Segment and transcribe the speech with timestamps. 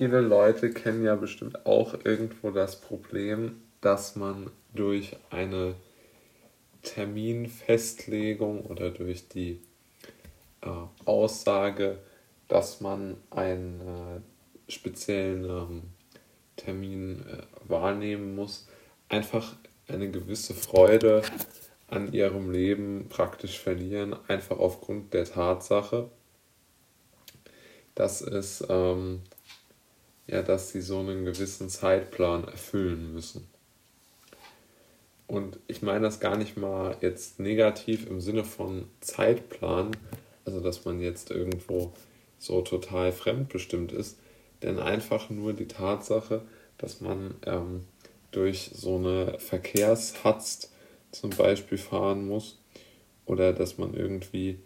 [0.00, 5.74] viele Leute kennen ja bestimmt auch irgendwo das Problem, dass man durch eine
[6.80, 9.60] Terminfestlegung oder durch die
[10.62, 10.70] äh,
[11.04, 11.98] Aussage,
[12.48, 15.82] dass man einen äh, speziellen ähm,
[16.56, 18.68] Termin äh, wahrnehmen muss,
[19.10, 19.54] einfach
[19.86, 21.20] eine gewisse Freude
[21.88, 26.10] an ihrem Leben praktisch verlieren, einfach aufgrund der Tatsache,
[27.94, 29.20] dass es ähm,
[30.30, 33.48] ja, dass sie so einen gewissen Zeitplan erfüllen müssen.
[35.26, 39.90] Und ich meine das gar nicht mal jetzt negativ im Sinne von Zeitplan,
[40.44, 41.92] also dass man jetzt irgendwo
[42.38, 44.18] so total fremdbestimmt ist,
[44.62, 46.42] denn einfach nur die Tatsache,
[46.78, 47.84] dass man ähm,
[48.30, 50.70] durch so eine Verkehrshatz
[51.10, 52.58] zum Beispiel fahren muss
[53.26, 54.58] oder dass man irgendwie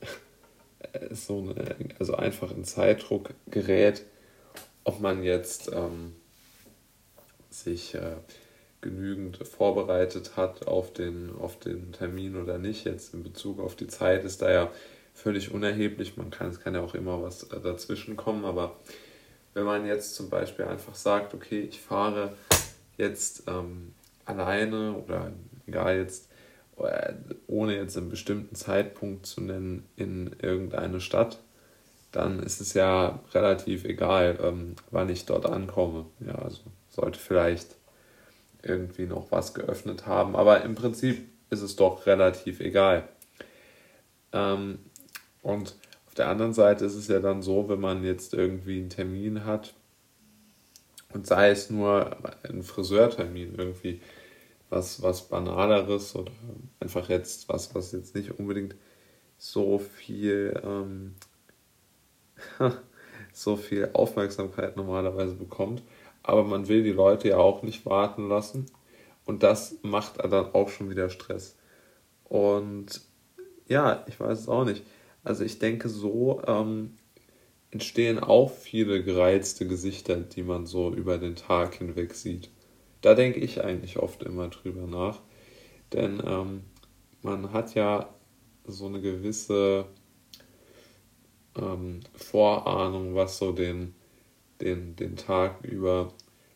[1.10, 4.04] so eine, also einfach in Zeitdruck gerät,
[4.88, 6.14] ob man jetzt ähm,
[7.50, 8.16] sich äh,
[8.80, 13.86] genügend vorbereitet hat auf den, auf den Termin oder nicht, jetzt in Bezug auf die
[13.86, 14.72] Zeit, ist da ja
[15.12, 16.16] völlig unerheblich.
[16.16, 18.76] Man kann, es kann ja auch immer was äh, dazwischen kommen, aber
[19.52, 22.32] wenn man jetzt zum Beispiel einfach sagt, okay, ich fahre
[22.96, 23.92] jetzt ähm,
[24.24, 25.32] alleine oder
[25.66, 26.30] egal jetzt,
[26.78, 27.12] äh,
[27.46, 31.40] ohne jetzt einen bestimmten Zeitpunkt zu nennen, in irgendeine Stadt,
[32.12, 36.06] dann ist es ja relativ egal, ähm, wann ich dort ankomme.
[36.26, 37.76] Ja, also sollte vielleicht
[38.62, 43.08] irgendwie noch was geöffnet haben, aber im Prinzip ist es doch relativ egal.
[44.32, 44.78] Ähm,
[45.42, 48.90] und auf der anderen Seite ist es ja dann so, wenn man jetzt irgendwie einen
[48.90, 49.74] Termin hat
[51.12, 54.00] und sei es nur ein Friseurtermin, irgendwie
[54.70, 56.32] was, was Banaleres oder
[56.80, 58.74] einfach jetzt was, was jetzt nicht unbedingt
[59.38, 61.14] so viel ähm,
[63.32, 65.82] so viel Aufmerksamkeit normalerweise bekommt.
[66.22, 68.66] Aber man will die Leute ja auch nicht warten lassen.
[69.24, 71.56] Und das macht dann auch schon wieder Stress.
[72.24, 73.00] Und
[73.66, 74.84] ja, ich weiß es auch nicht.
[75.24, 76.94] Also ich denke, so ähm,
[77.70, 82.50] entstehen auch viele gereizte Gesichter, die man so über den Tag hinweg sieht.
[83.00, 85.20] Da denke ich eigentlich oft immer drüber nach.
[85.92, 86.62] Denn ähm,
[87.22, 88.08] man hat ja
[88.64, 89.86] so eine gewisse
[91.60, 93.94] ähm, Vorahnung, was so den,
[94.60, 96.12] den, den Tag über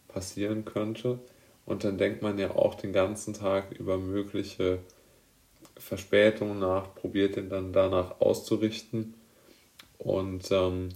[0.09, 1.19] passieren könnte.
[1.65, 4.81] Und dann denkt man ja auch den ganzen Tag über mögliche
[5.77, 9.15] Verspätungen nach, probiert den dann danach auszurichten.
[9.99, 10.91] Und ähm,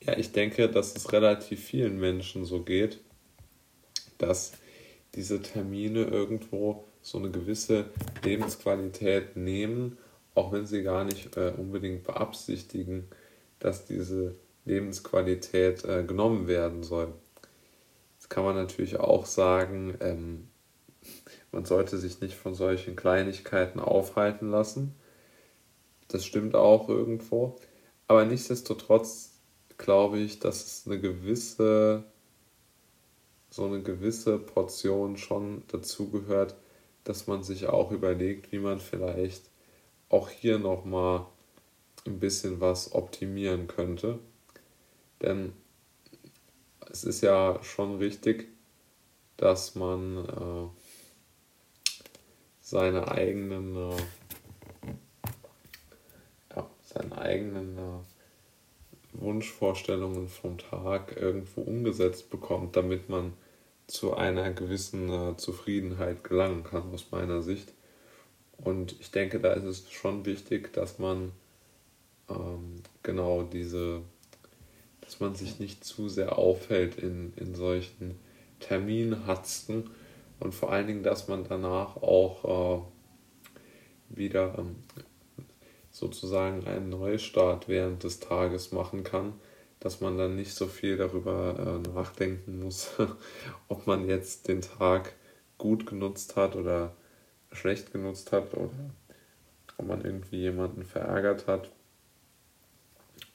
[0.00, 2.98] ja, ich denke, dass es relativ vielen Menschen so geht,
[4.18, 4.52] dass
[5.14, 7.86] diese Termine irgendwo so eine gewisse
[8.24, 9.98] Lebensqualität nehmen,
[10.34, 13.08] auch wenn sie gar nicht äh, unbedingt beabsichtigen,
[13.62, 14.34] dass diese
[14.64, 17.12] Lebensqualität äh, genommen werden soll.
[18.18, 20.48] Jetzt kann man natürlich auch sagen, ähm,
[21.52, 24.96] man sollte sich nicht von solchen Kleinigkeiten aufhalten lassen.
[26.08, 27.56] Das stimmt auch irgendwo.
[28.08, 29.38] Aber nichtsdestotrotz
[29.78, 32.04] glaube ich, dass es eine gewisse,
[33.48, 36.56] so eine gewisse Portion schon dazu gehört,
[37.04, 39.50] dass man sich auch überlegt, wie man vielleicht
[40.08, 41.26] auch hier nochmal
[42.06, 44.18] ein bisschen was optimieren könnte.
[45.20, 45.52] Denn
[46.90, 48.48] es ist ja schon richtig,
[49.36, 50.68] dass man äh,
[52.60, 53.96] seine eigenen, äh,
[56.54, 63.34] ja, seine eigenen äh, Wunschvorstellungen vom Tag irgendwo umgesetzt bekommt, damit man
[63.86, 67.72] zu einer gewissen äh, Zufriedenheit gelangen kann, aus meiner Sicht.
[68.58, 71.32] Und ich denke, da ist es schon wichtig, dass man
[72.28, 74.02] ähm, genau diese,
[75.00, 78.18] dass man sich nicht zu sehr aufhält in, in solchen
[78.60, 79.90] Terminhatzten
[80.40, 84.76] und vor allen Dingen, dass man danach auch äh, wieder ähm,
[85.90, 89.34] sozusagen einen Neustart während des Tages machen kann,
[89.78, 92.90] dass man dann nicht so viel darüber äh, nachdenken muss,
[93.68, 95.12] ob man jetzt den Tag
[95.58, 96.96] gut genutzt hat oder
[97.52, 98.70] schlecht genutzt hat oder
[99.76, 101.70] ob man irgendwie jemanden verärgert hat.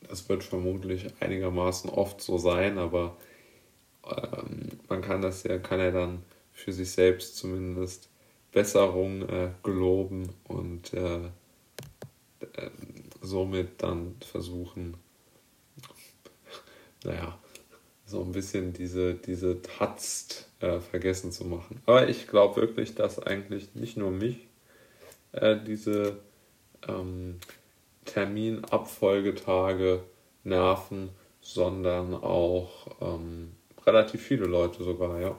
[0.08, 3.18] Das wird vermutlich einigermaßen oft so sein, aber
[4.06, 8.10] ähm, man kann das ja, kann ja dann für sich selbst zumindest
[8.52, 11.26] Besserung äh, geloben und äh,
[12.40, 12.70] äh,
[13.22, 14.96] somit dann versuchen,
[17.04, 17.38] naja,
[18.06, 21.82] so ein bisschen diese, diese Tatst äh, vergessen zu machen.
[21.86, 24.48] Aber ich glaube wirklich, dass eigentlich nicht nur mich
[25.34, 26.18] äh, diese
[26.88, 27.40] ähm,
[28.08, 30.02] Terminabfolgetage
[30.44, 31.10] nerven,
[31.42, 33.56] sondern auch ähm,
[33.86, 35.38] relativ viele Leute sogar, ja.